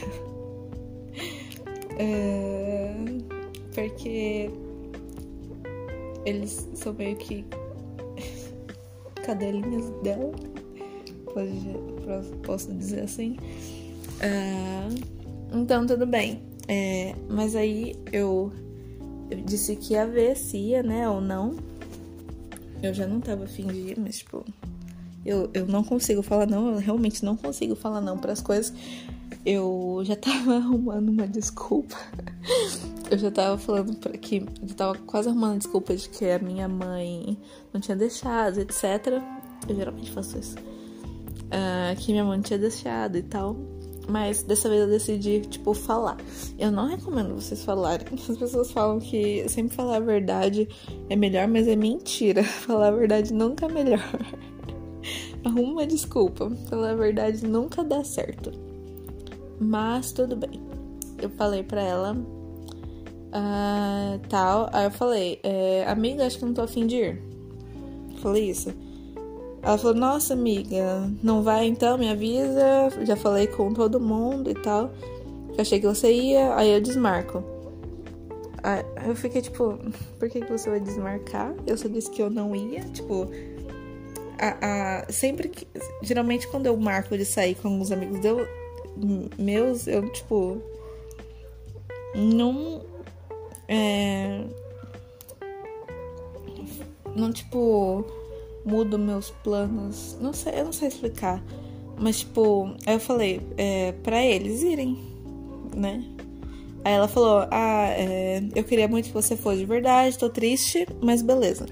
uh, 2.00 3.24
porque. 3.74 4.50
Eles 6.24 6.68
são 6.74 6.94
meio 6.94 7.16
que. 7.16 7.44
cadelinhas 9.22 9.90
dela. 10.02 10.32
Pode, 11.32 11.76
posso 12.42 12.72
dizer 12.72 13.02
assim. 13.02 13.36
Uh, 14.20 14.94
então, 15.52 15.86
tudo 15.86 16.06
bem. 16.06 16.40
É, 16.66 17.14
mas 17.28 17.54
aí 17.54 17.94
eu 18.10 18.50
eu 19.30 19.40
disse 19.40 19.76
que 19.76 19.94
ia 19.94 20.06
ver 20.06 20.36
se 20.36 20.56
ia, 20.56 20.82
né, 20.82 21.08
ou 21.08 21.20
não. 21.20 21.56
Eu 22.82 22.92
já 22.92 23.06
não 23.06 23.20
tava 23.20 23.44
afim 23.44 23.66
de 23.66 23.76
ir, 23.76 23.98
mas, 23.98 24.18
tipo, 24.18 24.44
eu, 25.24 25.48
eu 25.54 25.66
não 25.66 25.82
consigo 25.82 26.22
falar 26.22 26.46
não, 26.46 26.72
eu 26.72 26.78
realmente 26.78 27.24
não 27.24 27.36
consigo 27.36 27.74
falar 27.74 28.00
não 28.00 28.18
para 28.18 28.32
as 28.32 28.42
coisas. 28.42 28.72
Eu 29.44 30.02
já 30.04 30.16
tava 30.16 30.56
arrumando 30.56 31.08
uma 31.10 31.26
desculpa. 31.26 31.96
Eu 33.10 33.18
já 33.18 33.30
tava 33.30 33.58
falando 33.58 33.96
para 33.96 34.16
que. 34.16 34.36
Eu 34.36 34.74
tava 34.74 34.94
quase 35.06 35.28
arrumando 35.28 35.58
desculpa 35.58 35.94
de 35.94 36.08
que 36.08 36.30
a 36.30 36.38
minha 36.38 36.68
mãe 36.68 37.38
não 37.72 37.80
tinha 37.80 37.96
deixado, 37.96 38.58
etc. 38.60 39.22
Eu 39.68 39.74
geralmente 39.74 40.10
faço 40.10 40.38
isso. 40.38 40.56
Uh, 40.58 41.96
que 41.98 42.12
minha 42.12 42.24
mãe 42.24 42.36
não 42.36 42.42
tinha 42.42 42.58
deixado 42.58 43.16
e 43.16 43.22
tal. 43.22 43.56
Mas 44.08 44.42
dessa 44.42 44.68
vez 44.68 44.82
eu 44.82 44.88
decidi, 44.88 45.40
tipo, 45.40 45.72
falar. 45.72 46.18
Eu 46.58 46.70
não 46.70 46.86
recomendo 46.86 47.34
vocês 47.34 47.64
falarem. 47.64 48.06
As 48.28 48.36
pessoas 48.36 48.70
falam 48.70 49.00
que 49.00 49.48
sempre 49.48 49.74
falar 49.74 49.96
a 49.96 50.00
verdade 50.00 50.68
é 51.08 51.16
melhor, 51.16 51.48
mas 51.48 51.66
é 51.66 51.76
mentira. 51.76 52.44
Falar 52.64 52.88
a 52.88 52.92
verdade 52.92 53.32
nunca 53.32 53.66
é 53.66 53.72
melhor. 53.72 54.00
Arruma 55.44 55.72
uma 55.72 55.86
desculpa. 55.86 56.50
Falar 56.68 56.90
a 56.90 56.94
verdade 56.94 57.46
nunca 57.46 57.82
dá 57.82 58.04
certo. 58.04 58.52
Mas 59.58 60.12
tudo 60.12 60.36
bem. 60.36 60.60
Eu 61.20 61.30
falei 61.30 61.62
pra 61.62 61.82
ela. 61.82 62.14
Uh, 62.14 64.18
tal. 64.28 64.68
Aí 64.72 64.84
eu 64.84 64.90
falei, 64.90 65.40
é, 65.42 65.84
amiga, 65.88 66.26
acho 66.26 66.38
que 66.38 66.44
não 66.44 66.54
tô 66.54 66.62
afim 66.62 66.86
de 66.86 66.96
ir. 66.96 67.22
Falei 68.20 68.50
isso. 68.50 68.72
Ela 69.64 69.78
falou: 69.78 69.94
Nossa, 69.94 70.34
amiga, 70.34 71.10
não 71.22 71.42
vai 71.42 71.66
então? 71.66 71.96
Me 71.96 72.10
avisa. 72.10 72.90
Já 73.02 73.16
falei 73.16 73.46
com 73.46 73.72
todo 73.72 73.98
mundo 73.98 74.50
e 74.50 74.54
tal. 74.54 74.92
achei 75.58 75.80
que 75.80 75.86
você 75.86 76.12
ia, 76.12 76.54
aí 76.54 76.70
eu 76.70 76.80
desmarco. 76.80 77.42
Aí 78.62 78.84
eu 79.06 79.16
fiquei 79.16 79.40
tipo: 79.40 79.78
Por 80.18 80.28
que, 80.28 80.42
que 80.42 80.52
você 80.52 80.68
vai 80.68 80.80
desmarcar? 80.80 81.54
Eu 81.66 81.78
só 81.78 81.88
disse 81.88 82.10
que 82.10 82.20
eu 82.20 82.28
não 82.28 82.54
ia. 82.54 82.82
Tipo, 82.90 83.26
a, 84.38 85.00
a, 85.00 85.12
sempre 85.12 85.48
que. 85.48 85.66
Geralmente, 86.02 86.46
quando 86.48 86.66
eu 86.66 86.76
marco 86.76 87.16
de 87.16 87.24
sair 87.24 87.54
com 87.54 87.68
alguns 87.68 87.90
amigos 87.90 88.22
eu, 88.22 88.46
meus, 89.38 89.86
eu 89.86 90.06
tipo. 90.10 90.60
Não. 92.14 92.82
É. 93.66 94.44
Não, 97.16 97.32
tipo 97.32 98.04
mudo 98.64 98.98
meus 98.98 99.30
planos. 99.30 100.16
Não 100.20 100.32
sei, 100.32 100.60
eu 100.60 100.64
não 100.64 100.72
sei 100.72 100.88
explicar. 100.88 101.42
Mas, 101.98 102.20
tipo, 102.20 102.74
eu 102.86 102.98
falei, 102.98 103.40
é, 103.56 103.92
pra 103.92 104.24
eles 104.24 104.62
irem, 104.62 104.98
né? 105.76 106.04
Aí 106.84 106.92
ela 106.92 107.08
falou: 107.08 107.46
Ah, 107.50 107.86
é, 107.88 108.42
eu 108.54 108.62
queria 108.62 108.86
muito 108.86 109.06
que 109.06 109.14
você 109.14 109.36
fosse 109.36 109.58
de 109.58 109.64
verdade, 109.64 110.18
tô 110.18 110.28
triste, 110.28 110.86
mas 111.00 111.22
beleza. 111.22 111.64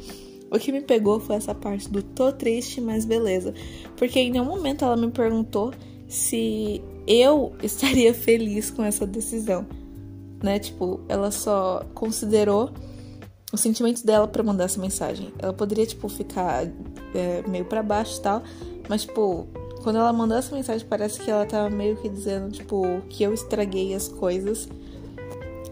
O 0.51 0.59
que 0.59 0.73
me 0.73 0.81
pegou 0.81 1.21
foi 1.21 1.37
essa 1.37 1.55
parte 1.55 1.89
do 1.89 2.03
tô 2.03 2.33
triste, 2.33 2.81
mas 2.81 3.05
beleza. 3.05 3.55
Porque 3.97 4.19
em 4.19 4.31
nenhum 4.31 4.45
momento 4.45 4.85
ela 4.85 4.97
me 4.97 5.11
perguntou 5.11 5.73
se 6.09 6.83
eu 7.07 7.53
estaria 7.63 8.15
feliz 8.15 8.71
com 8.71 8.83
essa 8.83 9.07
decisão, 9.07 9.67
né? 10.43 10.59
Tipo, 10.59 11.01
ela 11.09 11.31
só 11.31 11.85
considerou 11.95 12.71
os 13.53 13.61
sentimentos 13.61 14.03
dela 14.03 14.27
para 14.27 14.43
mandar 14.43 14.65
essa 14.65 14.81
mensagem. 14.81 15.33
Ela 15.39 15.53
poderia, 15.53 15.87
tipo, 15.87 16.09
ficar 16.09 16.67
é, 17.15 17.43
meio 17.47 17.67
para 17.67 17.83
baixo 17.83 18.19
e 18.19 18.23
tal, 18.23 18.43
mas, 18.89 19.03
tipo, 19.03 19.47
quando 19.83 19.97
ela 19.97 20.13
mandou 20.13 20.39
essa 20.39 20.55
mensagem, 20.55 20.87
parece 20.89 21.21
que 21.21 21.31
ela 21.31 21.45
tava 21.45 21.69
meio 21.69 21.97
que 21.97 22.09
dizendo, 22.09 22.51
tipo, 22.51 23.03
que 23.09 23.23
eu 23.23 23.35
estraguei 23.35 23.95
as 23.95 24.09
coisas 24.09 24.69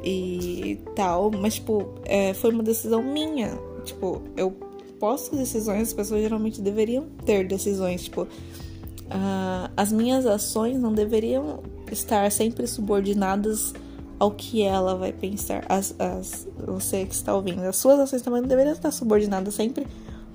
e 0.05 0.79
tal, 0.95 1.31
mas, 1.31 1.55
tipo, 1.55 1.89
é, 2.05 2.35
foi 2.35 2.51
uma 2.51 2.63
decisão 2.63 3.03
minha. 3.03 3.59
Tipo, 3.85 4.21
eu 4.37 4.51
posso 4.99 5.35
decisões, 5.35 5.89
as 5.89 5.93
pessoas 5.95 6.21
geralmente 6.21 6.61
deveriam 6.61 7.07
ter 7.25 7.49
decisões, 7.49 8.05
tipo, 8.05 8.23
uh, 8.23 9.71
as 9.75 9.91
minhas 9.91 10.27
ações 10.27 10.79
não 10.79 10.93
deveriam 10.93 11.63
estar 11.91 12.31
sempre 12.31 12.67
subordinadas 12.67 13.73
ao 14.21 14.31
que 14.31 14.63
ela 14.63 14.95
vai 14.95 15.13
pensar. 15.13 15.65
As, 15.67 15.95
as, 15.99 16.47
você 16.59 17.07
que 17.07 17.15
está 17.15 17.35
ouvindo, 17.35 17.63
as 17.63 17.77
suas 17.77 17.99
ações 17.99 18.21
também 18.21 18.43
não 18.43 18.49
deveriam 18.49 18.75
estar 18.75 18.91
subordinadas 18.91 19.55
sempre 19.55 19.87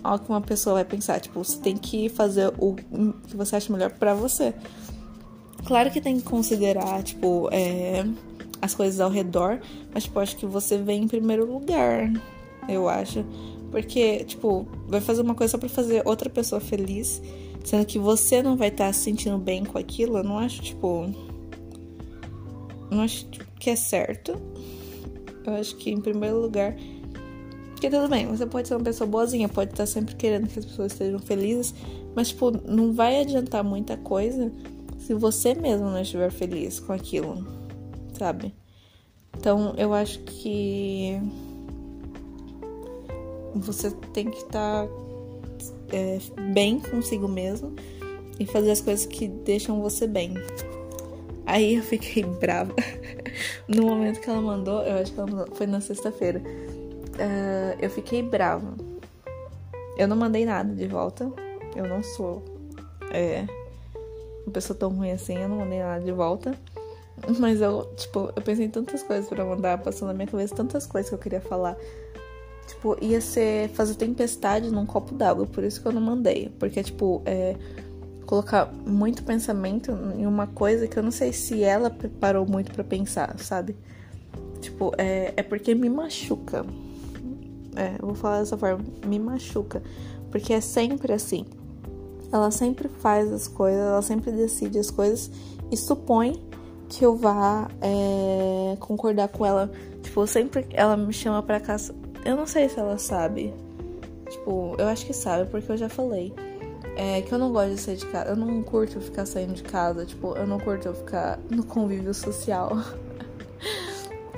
ao 0.03 0.17
que 0.17 0.27
uma 0.27 0.41
pessoa 0.41 0.75
vai 0.75 0.85
pensar. 0.85 1.19
Tipo, 1.19 1.43
você 1.43 1.59
tem 1.59 1.77
que 1.77 2.09
fazer 2.09 2.51
o 2.57 2.73
que 2.73 3.37
você 3.37 3.55
acha 3.55 3.71
melhor 3.71 3.91
para 3.91 4.15
você. 4.15 4.55
Claro 5.65 5.91
que 5.91 6.01
tem 6.01 6.17
que 6.17 6.23
considerar, 6.23 7.03
tipo, 7.03 7.47
é, 7.51 8.03
as 8.59 8.73
coisas 8.73 8.99
ao 8.99 9.09
redor, 9.09 9.59
mas, 9.93 10.03
tipo, 10.03 10.19
acho 10.19 10.35
que 10.35 10.45
você 10.45 10.77
vem 10.77 11.03
em 11.03 11.07
primeiro 11.07 11.45
lugar, 11.45 12.11
eu 12.67 12.89
acho. 12.89 13.23
Porque, 13.69 14.23
tipo, 14.25 14.67
vai 14.87 15.01
fazer 15.01 15.21
uma 15.21 15.35
coisa 15.35 15.51
só 15.51 15.57
pra 15.57 15.69
fazer 15.69 16.01
outra 16.05 16.29
pessoa 16.29 16.59
feliz, 16.59 17.21
sendo 17.63 17.85
que 17.85 17.99
você 17.99 18.41
não 18.41 18.55
vai 18.57 18.69
estar 18.69 18.87
tá 18.87 18.93
se 18.93 19.01
sentindo 19.01 19.37
bem 19.37 19.63
com 19.63 19.77
aquilo, 19.77 20.17
eu 20.17 20.23
não 20.23 20.39
acho, 20.39 20.61
tipo. 20.61 21.07
Não 22.95 23.03
acho 23.03 23.27
que 23.59 23.69
é 23.69 23.75
certo. 23.75 24.33
Eu 25.45 25.53
acho 25.53 25.75
que, 25.75 25.91
em 25.91 26.01
primeiro 26.01 26.39
lugar. 26.39 26.75
Porque 27.71 27.89
tudo 27.89 28.07
bem, 28.07 28.25
você 28.25 28.45
pode 28.45 28.67
ser 28.67 28.75
uma 28.75 28.83
pessoa 28.83 29.07
boazinha, 29.07 29.49
pode 29.49 29.71
estar 29.71 29.85
sempre 29.85 30.15
querendo 30.15 30.47
que 30.47 30.57
as 30.57 30.65
pessoas 30.65 30.93
estejam 30.93 31.19
felizes, 31.19 31.75
mas, 32.15 32.29
tipo, 32.29 32.51
não 32.65 32.93
vai 32.93 33.19
adiantar 33.19 33.63
muita 33.63 33.97
coisa 33.97 34.51
se 34.97 35.13
você 35.13 35.53
mesmo 35.53 35.89
não 35.89 36.01
estiver 36.01 36.31
feliz 36.31 36.79
com 36.79 36.93
aquilo 36.93 37.45
sabe? 38.17 38.53
Então 39.37 39.73
eu 39.77 39.93
acho 39.93 40.19
que 40.19 41.19
você 43.53 43.91
tem 44.13 44.29
que 44.29 44.37
estar 44.37 44.87
tá, 44.87 44.93
é, 45.91 46.19
bem 46.53 46.79
consigo 46.79 47.27
mesmo 47.27 47.73
e 48.39 48.45
fazer 48.45 48.71
as 48.71 48.81
coisas 48.81 49.05
que 49.05 49.27
deixam 49.27 49.81
você 49.81 50.07
bem. 50.07 50.33
Aí 51.45 51.75
eu 51.75 51.83
fiquei 51.83 52.23
brava. 52.39 52.73
no 53.67 53.83
momento 53.83 54.19
que 54.19 54.29
ela 54.29 54.41
mandou, 54.41 54.81
eu 54.83 54.97
acho 54.97 55.11
que 55.11 55.19
ela 55.19 55.29
mandou, 55.29 55.55
foi 55.55 55.67
na 55.67 55.81
sexta-feira. 55.81 56.39
Uh, 56.39 57.77
eu 57.79 57.89
fiquei 57.89 58.21
brava. 58.21 58.73
Eu 59.97 60.07
não 60.07 60.17
mandei 60.17 60.45
nada 60.45 60.73
de 60.73 60.87
volta. 60.87 61.31
Eu 61.75 61.87
não 61.87 62.01
sou 62.03 62.43
é, 63.11 63.45
uma 64.45 64.51
pessoa 64.51 64.77
tão 64.77 64.89
ruim 64.89 65.11
assim, 65.11 65.37
eu 65.37 65.49
não 65.49 65.57
mandei 65.57 65.79
nada 65.79 66.03
de 66.03 66.11
volta. 66.11 66.57
Mas 67.39 67.61
eu, 67.61 67.85
tipo, 67.95 68.31
eu 68.35 68.41
pensei 68.41 68.65
em 68.65 68.69
tantas 68.69 69.01
coisas 69.01 69.27
para 69.27 69.43
mandar, 69.45 69.77
passou 69.77 70.07
na 70.07 70.13
minha 70.13 70.27
cabeça 70.27 70.53
tantas 70.53 70.85
coisas 70.85 71.09
que 71.09 71.15
eu 71.15 71.19
queria 71.19 71.41
falar. 71.41 71.77
Tipo, 72.67 72.97
ia 72.99 73.21
ser 73.21 73.69
fazer 73.69 73.95
tempestade 73.95 74.69
num 74.71 74.85
copo 74.85 75.13
d'água, 75.13 75.45
por 75.45 75.63
isso 75.63 75.81
que 75.81 75.87
eu 75.87 75.91
não 75.91 76.01
mandei. 76.01 76.51
Porque, 76.59 76.83
tipo, 76.83 77.21
é, 77.25 77.55
colocar 78.25 78.71
muito 78.85 79.23
pensamento 79.23 79.91
em 80.17 80.25
uma 80.25 80.47
coisa 80.47 80.87
que 80.87 80.97
eu 80.97 81.03
não 81.03 81.11
sei 81.11 81.31
se 81.31 81.63
ela 81.63 81.89
preparou 81.89 82.45
muito 82.45 82.71
para 82.71 82.83
pensar, 82.83 83.37
sabe? 83.39 83.75
Tipo, 84.59 84.91
é, 84.97 85.33
é 85.37 85.43
porque 85.43 85.75
me 85.75 85.89
machuca. 85.89 86.65
É, 87.75 87.95
eu 88.01 88.07
vou 88.07 88.15
falar 88.15 88.39
dessa 88.39 88.57
forma, 88.57 88.83
me 89.05 89.19
machuca. 89.19 89.83
Porque 90.31 90.53
é 90.53 90.61
sempre 90.61 91.13
assim. 91.13 91.45
Ela 92.31 92.49
sempre 92.51 92.89
faz 92.89 93.31
as 93.31 93.47
coisas, 93.47 93.79
ela 93.79 94.01
sempre 94.01 94.31
decide 94.31 94.79
as 94.79 94.89
coisas 94.89 95.29
e 95.71 95.77
supõe 95.77 96.43
que 96.89 97.05
eu 97.05 97.15
vá 97.15 97.69
é, 97.81 98.75
concordar 98.79 99.27
com 99.27 99.45
ela. 99.45 99.71
Tipo, 100.01 100.25
sempre 100.25 100.65
ela 100.71 100.97
me 100.97 101.13
chama 101.13 101.41
pra 101.43 101.59
casa. 101.59 101.95
Eu 102.23 102.35
não 102.35 102.47
sei 102.47 102.67
se 102.69 102.79
ela 102.79 102.97
sabe. 102.97 103.53
Tipo, 104.29 104.75
eu 104.79 104.87
acho 104.87 105.05
que 105.05 105.13
sabe, 105.13 105.49
porque 105.49 105.71
eu 105.71 105.77
já 105.77 105.87
falei. 105.87 106.33
É 106.95 107.21
que 107.21 107.33
eu 107.33 107.37
não 107.37 107.51
gosto 107.51 107.75
de 107.75 107.81
sair 107.81 107.97
de 107.97 108.05
casa. 108.05 108.29
Eu 108.29 108.35
não 108.35 108.63
curto 108.63 108.99
ficar 109.01 109.25
saindo 109.25 109.53
de 109.53 109.63
casa. 109.63 110.05
Tipo, 110.05 110.35
eu 110.35 110.47
não 110.47 110.59
curto 110.59 110.93
ficar 110.93 111.39
no 111.49 111.63
convívio 111.63 112.13
social. 112.13 112.77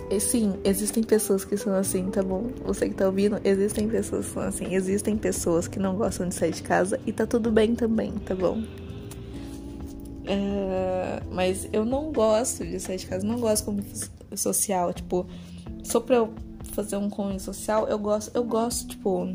E 0.10 0.22
sim, 0.22 0.58
existem 0.64 1.04
pessoas 1.04 1.44
que 1.44 1.58
são 1.58 1.74
assim, 1.74 2.10
tá 2.10 2.24
bom? 2.24 2.50
Você 2.64 2.88
que 2.88 2.96
tá 2.96 3.08
ouvindo, 3.08 3.42
existem 3.44 3.90
pessoas 3.90 4.26
que 4.28 4.34
são 4.34 4.44
assim. 4.44 4.74
Existem 4.74 5.18
pessoas 5.18 5.68
que 5.68 5.80
não 5.80 5.98
gostam 5.98 6.30
de 6.30 6.36
sair 6.36 6.52
de 6.52 6.64
casa 6.64 6.98
e 7.06 7.12
tá 7.12 7.28
tudo 7.28 7.52
bem 7.52 7.76
também, 7.76 8.14
tá 8.14 8.34
bom? 8.34 8.64
Uh, 10.28 11.24
mas 11.30 11.68
eu 11.74 11.84
não 11.84 12.14
gosto 12.14 12.66
de 12.66 12.80
sair 12.80 12.98
de 12.98 13.06
casa, 13.06 13.28
não 13.28 13.40
gosto 13.40 13.66
como 13.66 13.84
social, 14.34 14.94
tipo, 14.94 15.26
só 15.84 16.00
pra 16.00 16.18
eu 16.18 16.34
fazer 16.74 16.96
um 16.98 17.10
convívio 17.10 17.40
social, 17.42 17.88
eu 17.88 17.98
gosto, 17.98 18.32
eu 18.36 18.44
gosto, 18.44 18.88
tipo, 18.90 19.28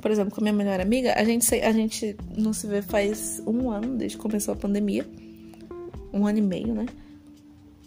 por 0.00 0.10
exemplo, 0.10 0.34
com 0.34 0.40
a 0.40 0.42
minha 0.42 0.52
melhor 0.52 0.80
amiga, 0.80 1.14
a 1.16 1.24
gente, 1.24 1.54
a 1.54 1.72
gente 1.72 2.16
não 2.36 2.52
se 2.52 2.66
vê 2.66 2.82
faz 2.82 3.42
um 3.46 3.70
ano 3.70 3.96
desde 3.96 4.16
que 4.16 4.22
começou 4.22 4.54
a 4.54 4.56
pandemia. 4.56 5.06
Um 6.12 6.26
ano 6.26 6.38
e 6.38 6.42
meio, 6.42 6.74
né? 6.74 6.86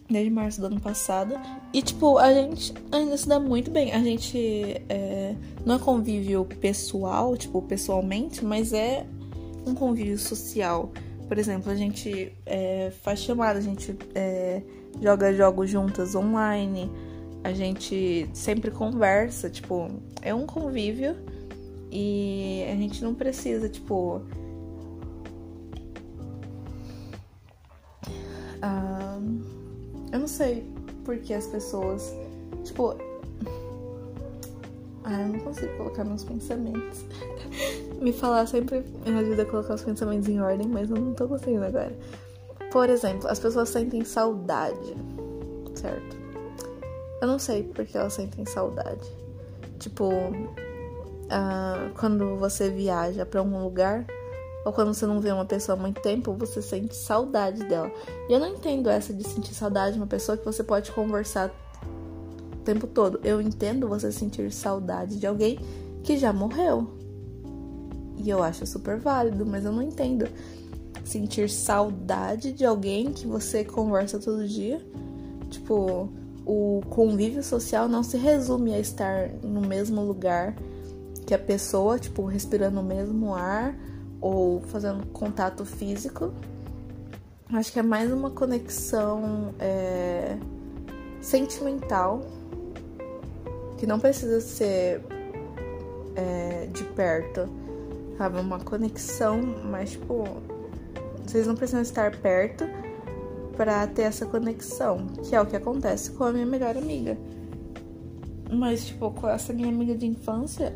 Desde 0.10 0.30
março 0.30 0.62
do 0.62 0.68
ano 0.68 0.80
passado. 0.80 1.36
E, 1.74 1.82
tipo, 1.82 2.18
a 2.18 2.32
gente 2.34 2.74
ainda 2.92 3.18
se 3.18 3.28
dá 3.28 3.40
muito 3.40 3.72
bem. 3.72 3.92
A 3.94 4.00
gente 4.00 4.38
é, 4.88 5.36
não 5.66 5.76
é 5.76 5.80
convívio 5.80 6.46
pessoal, 6.46 7.36
tipo, 7.36 7.62
pessoalmente, 7.62 8.46
mas 8.46 8.74
é 8.74 9.06
um 9.66 9.74
convívio 9.74 10.18
social. 10.18 10.92
Por 11.28 11.38
exemplo, 11.38 11.72
a 11.72 11.76
gente 11.76 12.32
é, 12.46 12.92
faz 13.02 13.20
chamada, 13.20 13.60
a 13.60 13.62
gente 13.62 13.98
é, 14.14 14.62
joga 15.02 15.34
jogos 15.34 15.70
juntas 15.70 16.16
online, 16.16 16.90
a 17.44 17.52
gente 17.52 18.30
sempre 18.34 18.72
conversa, 18.72 19.50
tipo, 19.50 19.90
é 20.22 20.34
um 20.34 20.46
convívio 20.46 21.16
e 21.96 22.66
a 22.68 22.76
gente 22.76 23.04
não 23.04 23.14
precisa, 23.14 23.70
tipo. 23.70 24.20
Uh, 28.58 29.42
eu 30.12 30.20
não 30.20 30.28
sei 30.28 30.66
por 31.06 31.18
que 31.20 31.36
as 31.36 31.46
pessoas. 31.46 32.12
Tipo, 32.64 32.96
ah, 35.04 35.22
eu 35.22 35.28
não 35.28 35.40
consigo 35.42 35.78
colocar 35.78 36.04
meus 36.04 36.24
pensamentos. 36.24 37.06
Me 38.02 38.12
falar 38.12 38.48
sempre 38.48 38.84
me 39.06 39.20
ajuda 39.20 39.44
a 39.44 39.46
colocar 39.46 39.76
os 39.76 39.84
pensamentos 39.84 40.28
em 40.28 40.42
ordem, 40.42 40.68
mas 40.68 40.90
eu 40.90 40.98
não 40.98 41.14
tô 41.14 41.28
conseguindo 41.28 41.64
agora. 41.64 41.96
Por 42.72 42.90
exemplo, 42.90 43.30
as 43.30 43.40
pessoas 43.40 43.70
sentem 43.70 44.04
saudade, 44.04 44.98
certo? 45.76 46.18
Eu 47.22 47.28
não 47.28 47.40
sei 47.40 47.64
porque 47.64 47.96
elas 47.96 48.14
sentem 48.14 48.46
saudade. 48.46 49.08
Tipo, 49.80 50.10
uh, 51.34 51.94
quando 52.00 52.38
você 52.38 52.70
viaja 52.70 53.26
para 53.26 53.40
algum 53.40 53.64
lugar, 53.64 54.06
ou 54.66 54.72
quando 54.72 54.94
você 54.94 55.06
não 55.06 55.20
vê 55.20 55.32
uma 55.32 55.46
pessoa 55.46 55.78
há 55.78 55.82
muito 55.82 56.02
tempo, 56.02 56.34
você 56.34 56.62
sente 56.62 56.96
saudade 56.96 57.64
dela. 57.66 57.92
E 58.30 58.34
eu 58.34 58.40
não 58.40 58.48
entendo 58.48 58.90
essa 58.90 59.14
de 59.14 59.28
sentir 59.28 59.54
saudade 59.54 59.94
de 59.94 60.00
uma 60.00 60.08
pessoa 60.08 60.38
que 60.38 60.46
você 60.46 60.64
pode 60.64 60.92
conversar 60.92 61.52
o 62.54 62.58
tempo 62.64 62.88
todo. 62.88 63.20
Eu 63.24 63.42
entendo 63.42 63.90
você 63.90 64.12
sentir 64.12 64.52
saudade 64.52 65.20
de 65.20 65.28
alguém 65.28 65.60
que 66.04 66.18
já 66.18 66.32
morreu. 66.32 66.88
E 68.18 68.30
eu 68.30 68.42
acho 68.42 68.66
super 68.66 68.98
válido, 69.00 69.46
mas 69.46 69.66
eu 69.66 69.72
não 69.72 69.82
entendo 69.82 70.28
sentir 71.04 71.50
saudade 71.50 72.54
de 72.54 72.66
alguém 72.66 73.12
que 73.12 73.28
você 73.28 73.66
conversa 73.66 74.18
todo 74.18 74.48
dia. 74.48 74.80
Tipo, 75.50 76.10
o 76.46 76.82
convívio 76.90 77.44
social 77.44 77.90
não 77.90 78.02
se 78.02 78.16
resume 78.16 78.74
a 78.74 78.80
estar 78.80 79.30
no 79.44 79.60
mesmo 79.60 80.02
lugar 80.02 80.56
que 81.24 81.34
a 81.34 81.40
pessoa, 81.40 81.98
tipo, 81.98 82.26
respirando 82.26 82.80
o 82.80 82.84
mesmo 82.84 83.34
ar 83.34 83.76
ou 84.20 84.62
fazendo 84.62 85.06
contato 85.08 85.66
físico. 85.66 86.34
Acho 87.52 87.72
que 87.72 87.80
é 87.80 87.84
mais 87.84 88.12
uma 88.12 88.32
conexão 88.32 89.54
é, 89.60 90.38
sentimental 91.22 92.22
que 93.78 93.86
não 93.86 94.00
precisa 94.00 94.40
ser 94.40 95.04
é, 96.16 96.68
de 96.72 96.84
perto, 96.84 97.50
sabe? 98.18 98.40
Uma 98.40 98.60
conexão, 98.60 99.42
mas, 99.66 99.92
tipo, 99.92 100.24
vocês 101.26 101.46
não 101.46 101.56
precisam 101.56 101.82
estar 101.82 102.16
perto 102.18 102.66
para 103.58 103.86
ter 103.88 104.04
essa 104.04 104.26
conexão, 104.26 105.08
que 105.24 105.36
é 105.36 105.42
o 105.42 105.46
que 105.46 105.56
acontece 105.56 106.12
com 106.12 106.24
a 106.24 106.32
minha 106.32 106.46
melhor 106.46 106.78
amiga. 106.78 107.18
Mas, 108.50 108.86
tipo, 108.86 109.12
com 109.12 109.28
essa 109.28 109.52
minha 109.54 109.70
amiga 109.70 109.96
de 109.96 110.06
infância, 110.06 110.74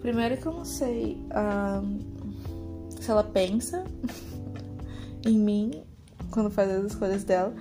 primeiro 0.00 0.36
que 0.36 0.46
eu 0.46 0.52
não 0.52 0.64
sei 0.64 1.18
uh, 1.30 3.00
se 3.00 3.10
ela 3.10 3.24
pensa 3.24 3.84
em 5.26 5.38
mim 5.38 5.82
quando 6.30 6.50
faz 6.50 6.70
as 6.70 6.92
escolhas 6.92 7.24
dela. 7.24 7.54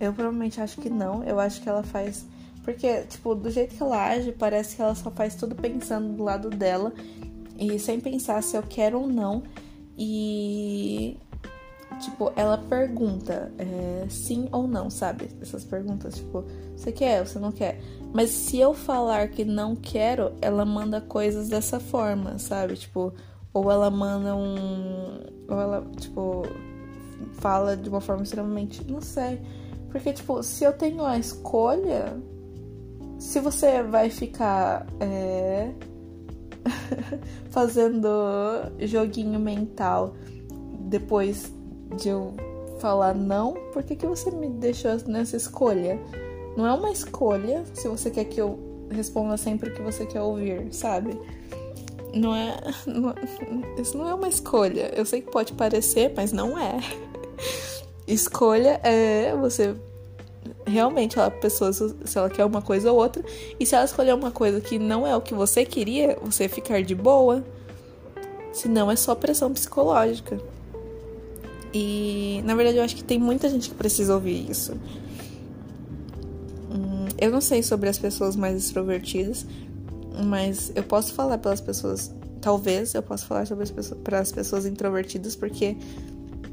Eu 0.00 0.12
provavelmente 0.12 0.60
acho 0.60 0.80
que 0.80 0.90
não. 0.90 1.22
Eu 1.24 1.38
acho 1.38 1.60
que 1.62 1.68
ela 1.68 1.82
faz. 1.82 2.26
Porque, 2.64 3.02
tipo, 3.02 3.34
do 3.34 3.50
jeito 3.50 3.74
que 3.74 3.82
ela 3.82 4.08
age, 4.08 4.32
parece 4.32 4.76
que 4.76 4.82
ela 4.82 4.94
só 4.94 5.10
faz 5.10 5.34
tudo 5.34 5.54
pensando 5.54 6.16
do 6.16 6.24
lado 6.24 6.50
dela 6.50 6.92
e 7.58 7.78
sem 7.78 8.00
pensar 8.00 8.42
se 8.42 8.56
eu 8.56 8.62
quero 8.62 9.00
ou 9.00 9.06
não. 9.06 9.42
E 9.96 11.16
tipo, 12.00 12.32
ela 12.36 12.58
pergunta 12.58 13.52
é, 13.58 14.06
sim 14.08 14.48
ou 14.52 14.66
não, 14.66 14.90
sabe? 14.90 15.28
Essas 15.40 15.64
perguntas, 15.64 16.16
tipo, 16.16 16.44
você 16.76 16.92
quer 16.92 17.26
você 17.26 17.38
não 17.38 17.52
quer? 17.52 17.80
Mas 18.12 18.30
se 18.30 18.58
eu 18.58 18.74
falar 18.74 19.28
que 19.28 19.44
não 19.44 19.74
quero, 19.74 20.32
ela 20.40 20.64
manda 20.64 21.00
coisas 21.00 21.48
dessa 21.48 21.80
forma, 21.80 22.38
sabe? 22.38 22.76
Tipo, 22.76 23.12
ou 23.52 23.70
ela 23.70 23.90
manda 23.90 24.34
um. 24.36 25.20
Ou 25.48 25.60
ela, 25.60 25.86
tipo, 25.98 26.42
fala 27.34 27.76
de 27.76 27.88
uma 27.88 28.00
forma 28.00 28.22
extremamente. 28.22 28.84
Não 28.90 29.00
sei. 29.00 29.40
Porque, 29.90 30.12
tipo, 30.12 30.42
se 30.42 30.64
eu 30.64 30.72
tenho 30.72 31.04
a 31.04 31.18
escolha. 31.18 32.16
Se 33.18 33.40
você 33.40 33.82
vai 33.82 34.10
ficar. 34.10 34.86
É, 35.00 35.72
fazendo 37.50 38.08
joguinho 38.80 39.38
mental 39.38 40.14
depois 40.80 41.52
de 41.94 42.08
eu 42.08 42.34
falar 42.78 43.14
não, 43.14 43.54
por 43.72 43.82
que, 43.82 43.96
que 43.96 44.06
você 44.06 44.30
me 44.30 44.48
deixou 44.48 44.96
nessa 45.06 45.36
escolha? 45.36 45.98
Não 46.56 46.66
é 46.66 46.72
uma 46.72 46.90
escolha 46.90 47.64
se 47.72 47.88
você 47.88 48.10
quer 48.10 48.24
que 48.24 48.40
eu 48.40 48.58
responda 48.90 49.36
sempre 49.36 49.70
o 49.70 49.74
que 49.74 49.82
você 49.82 50.06
quer 50.06 50.20
ouvir, 50.20 50.68
sabe? 50.72 51.18
Não 52.12 52.34
é, 52.34 52.56
não, 52.86 53.10
é, 53.10 53.80
isso 53.80 53.96
não 53.96 54.08
é 54.08 54.14
uma 54.14 54.28
escolha. 54.28 54.92
Eu 54.94 55.04
sei 55.04 55.20
que 55.20 55.30
pode 55.30 55.52
parecer, 55.52 56.12
mas 56.16 56.32
não 56.32 56.58
é. 56.58 56.78
Escolha 58.06 58.80
é 58.82 59.34
você 59.34 59.74
realmente 60.66 61.18
a 61.18 61.30
pessoa 61.30 61.72
se 61.72 62.18
ela 62.18 62.28
quer 62.28 62.44
uma 62.44 62.60
coisa 62.60 62.92
ou 62.92 62.98
outra 62.98 63.24
e 63.58 63.64
se 63.64 63.74
ela 63.74 63.84
escolher 63.84 64.14
uma 64.14 64.30
coisa 64.30 64.60
que 64.60 64.78
não 64.78 65.06
é 65.06 65.16
o 65.16 65.20
que 65.22 65.32
você 65.32 65.64
queria, 65.64 66.18
você 66.20 66.48
ficar 66.48 66.82
de 66.82 66.94
boa. 66.94 67.42
Senão 68.52 68.90
é 68.90 68.96
só 68.96 69.14
pressão 69.14 69.52
psicológica. 69.52 70.38
E 71.74 72.40
na 72.44 72.54
verdade 72.54 72.78
eu 72.78 72.84
acho 72.84 72.94
que 72.94 73.02
tem 73.02 73.18
muita 73.18 73.48
gente 73.48 73.68
que 73.68 73.74
precisa 73.74 74.14
ouvir 74.14 74.48
isso. 74.48 74.74
Hum, 76.70 77.08
eu 77.20 77.32
não 77.32 77.40
sei 77.40 77.64
sobre 77.64 77.88
as 77.88 77.98
pessoas 77.98 78.36
mais 78.36 78.56
extrovertidas, 78.56 79.44
mas 80.24 80.70
eu 80.76 80.84
posso 80.84 81.12
falar 81.12 81.38
pelas 81.38 81.60
pessoas. 81.60 82.14
Talvez 82.40 82.94
eu 82.94 83.02
possa 83.02 83.26
falar 83.26 83.44
sobre 83.46 83.64
as 83.64 83.70
pessoas, 83.72 84.00
para 84.04 84.20
as 84.20 84.30
pessoas 84.30 84.66
introvertidas, 84.66 85.34
porque 85.34 85.76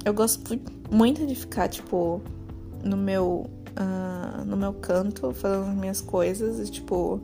eu 0.03 0.13
gosto 0.13 0.59
muito 0.89 1.27
de 1.27 1.35
ficar, 1.35 1.67
tipo, 1.67 2.19
no 2.83 2.97
meu, 2.97 3.47
uh, 3.77 4.43
no 4.43 4.57
meu 4.57 4.73
canto, 4.73 5.31
fazendo 5.33 5.69
as 5.69 5.75
minhas 5.75 6.01
coisas 6.01 6.67
e, 6.67 6.71
tipo, 6.71 7.21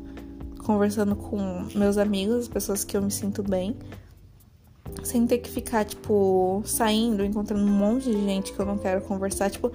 conversando 0.63 1.15
com 1.15 1.65
meus 1.73 1.97
amigos, 1.97 2.47
pessoas 2.47 2.83
que 2.83 2.95
eu 2.95 3.01
me 3.01 3.09
sinto 3.09 3.41
bem 3.41 3.75
sem 5.07 5.25
ter 5.25 5.39
que 5.39 5.49
ficar, 5.49 5.85
tipo, 5.85 6.61
saindo, 6.65 7.23
encontrando 7.23 7.63
um 7.63 7.67
monte 7.67 8.11
de 8.11 8.21
gente 8.23 8.53
que 8.53 8.59
eu 8.59 8.65
não 8.65 8.77
quero 8.77 9.01
conversar. 9.01 9.49
Tipo, 9.49 9.71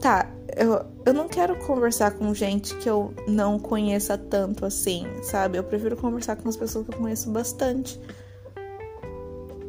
tá, 0.00 0.30
eu, 0.56 0.84
eu 1.04 1.12
não 1.12 1.28
quero 1.28 1.56
conversar 1.66 2.12
com 2.12 2.32
gente 2.34 2.74
que 2.76 2.88
eu 2.88 3.12
não 3.28 3.58
conheça 3.58 4.16
tanto 4.16 4.64
assim, 4.64 5.06
sabe? 5.22 5.58
Eu 5.58 5.64
prefiro 5.64 5.96
conversar 5.96 6.36
com 6.36 6.48
as 6.48 6.56
pessoas 6.56 6.86
que 6.86 6.94
eu 6.94 6.98
conheço 6.98 7.30
bastante. 7.30 8.00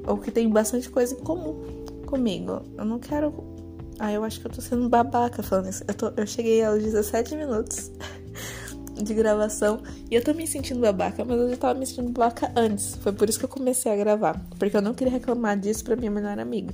Ou 0.08 0.18
que 0.18 0.32
tem 0.32 0.50
bastante 0.50 0.90
coisa 0.90 1.16
em 1.16 1.20
comum 1.20 1.86
comigo. 2.06 2.62
Eu 2.78 2.86
não 2.86 3.00
quero. 3.00 3.34
Ah, 4.00 4.12
eu 4.12 4.24
acho 4.24 4.40
que 4.40 4.48
eu 4.48 4.52
tô 4.52 4.62
sendo 4.62 4.88
babaca 4.88 5.42
falando 5.42 5.70
isso. 5.70 5.84
Eu, 5.88 5.94
tô, 5.94 6.12
eu 6.16 6.28
cheguei 6.28 6.64
aos 6.64 6.84
17 6.84 7.36
minutos. 7.36 7.92
de 9.04 9.14
gravação. 9.14 9.82
E 10.10 10.16
eu 10.16 10.24
tô 10.24 10.34
me 10.34 10.48
sentindo 10.48 10.80
babaca, 10.80 11.24
mas 11.26 11.38
eu 11.38 11.50
já 11.50 11.58
tava 11.58 11.80
me 11.80 11.86
sentindo 11.86 12.12
babaca 12.12 12.52
antes. 12.56 12.96
Foi 12.96 13.12
por 13.12 13.30
isso 13.30 13.38
que 13.40 13.46
eu 13.46 13.50
comecei 13.50 13.92
a 13.92 13.96
gravar. 13.96 14.40
Porque 14.58 14.76
eu 14.76 14.82
não 14.82 14.94
queria 14.94 15.12
reclamar 15.12 15.58
disso 15.60 15.84
pra 15.84 15.96
minha 15.96 16.12
melhor 16.12 16.40
amiga. 16.40 16.74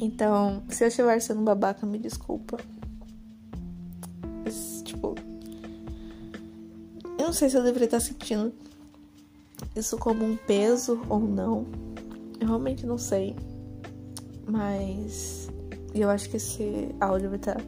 Então, 0.00 0.62
se 0.68 0.84
eu 0.84 0.88
estiver 0.88 1.20
sendo 1.20 1.42
babaca, 1.42 1.86
me 1.86 1.98
desculpa. 1.98 2.58
Mas, 4.44 4.82
tipo. 4.84 5.14
Eu 7.18 7.26
não 7.26 7.32
sei 7.32 7.48
se 7.48 7.56
eu 7.56 7.62
deveria 7.62 7.86
estar 7.86 8.00
sentindo 8.00 8.52
isso 9.74 9.96
como 9.98 10.24
um 10.24 10.36
peso 10.36 11.00
ou 11.08 11.20
não. 11.20 11.66
Eu 12.40 12.48
realmente 12.48 12.86
não 12.86 12.98
sei. 12.98 13.36
Mas. 14.46 15.48
Eu 15.94 16.10
acho 16.10 16.28
que 16.28 16.38
esse 16.38 16.88
áudio 17.00 17.28
vai 17.28 17.38
estar 17.38 17.60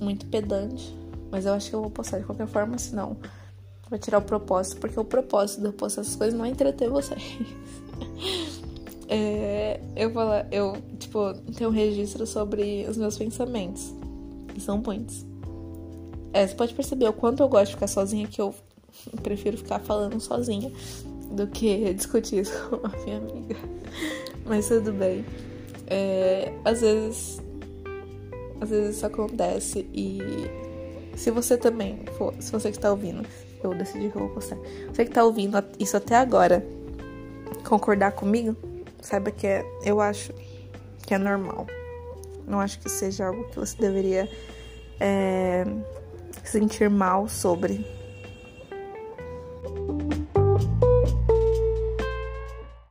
muito 0.00 0.26
pedante. 0.26 1.03
Mas 1.34 1.46
eu 1.46 1.52
acho 1.52 1.68
que 1.68 1.74
eu 1.74 1.80
vou 1.80 1.90
postar 1.90 2.20
de 2.20 2.24
qualquer 2.24 2.46
forma, 2.46 2.78
senão 2.78 3.16
vai 3.90 3.98
tirar 3.98 4.18
o 4.18 4.22
propósito, 4.22 4.78
porque 4.78 5.00
o 5.00 5.04
propósito 5.04 5.62
de 5.62 5.66
eu 5.66 5.72
postar 5.72 6.02
essas 6.02 6.14
coisas 6.14 6.38
não 6.38 6.44
é 6.44 6.48
entreter 6.48 6.88
vocês. 6.88 7.20
é, 9.10 9.80
eu 9.96 10.12
vou 10.12 10.22
lá, 10.22 10.46
eu, 10.52 10.76
tipo, 10.96 11.34
tenho 11.56 11.70
um 11.70 11.72
registro 11.72 12.24
sobre 12.24 12.86
os 12.88 12.96
meus 12.96 13.18
pensamentos. 13.18 13.92
Que 14.46 14.60
são 14.60 14.78
muitos. 14.78 15.26
É, 16.32 16.46
você 16.46 16.54
pode 16.54 16.72
perceber 16.72 17.08
o 17.08 17.12
quanto 17.12 17.42
eu 17.42 17.48
gosto 17.48 17.70
de 17.70 17.74
ficar 17.74 17.88
sozinha, 17.88 18.28
que 18.28 18.40
eu 18.40 18.54
prefiro 19.20 19.58
ficar 19.58 19.80
falando 19.80 20.20
sozinha 20.20 20.70
do 21.32 21.48
que 21.48 21.92
discutir 21.94 22.42
isso 22.42 22.68
com 22.68 22.86
a 22.86 22.90
minha 23.04 23.18
amiga. 23.18 23.56
Mas 24.46 24.68
tudo 24.68 24.92
bem. 24.92 25.24
É, 25.88 26.52
às 26.64 26.80
vezes. 26.80 27.42
Às 28.60 28.70
vezes 28.70 28.96
isso 28.98 29.06
acontece 29.06 29.80
e 29.92 30.20
se 31.16 31.30
você 31.30 31.56
também 31.56 32.04
for, 32.18 32.34
se 32.40 32.50
você 32.50 32.70
que 32.70 32.76
está 32.76 32.90
ouvindo, 32.90 33.26
eu 33.62 33.74
decidi 33.74 34.10
que 34.10 34.16
eu 34.16 34.22
vou 34.22 34.30
postar. 34.30 34.56
Você 34.88 35.04
que 35.04 35.10
está 35.10 35.24
ouvindo 35.24 35.62
isso 35.78 35.96
até 35.96 36.16
agora, 36.16 36.64
concordar 37.66 38.12
comigo, 38.12 38.56
saiba 39.00 39.30
que 39.30 39.46
é, 39.46 39.64
eu 39.84 40.00
acho 40.00 40.32
que 41.06 41.14
é 41.14 41.18
normal. 41.18 41.66
Não 42.46 42.60
acho 42.60 42.78
que 42.78 42.90
seja 42.90 43.26
algo 43.26 43.44
que 43.44 43.58
você 43.58 43.76
deveria 43.78 44.28
é, 45.00 45.64
sentir 46.44 46.90
mal 46.90 47.28
sobre. 47.28 47.86